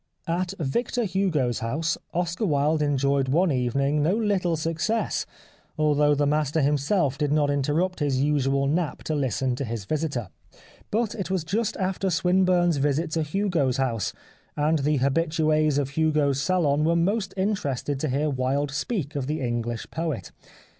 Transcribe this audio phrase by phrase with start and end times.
[0.25, 5.27] At Victor Hugo's house Oscar Wilde enjoyed one evening no little success,
[5.77, 10.29] although the master himself did not interrupt his usual nap to listen to his visitor:
[10.89, 14.11] but it was just after Swinburne's visit to Hugo's house
[14.57, 19.39] and the hahituds of Hugo's salon were most interested to hear Wilde speak of the
[19.39, 20.31] English poet.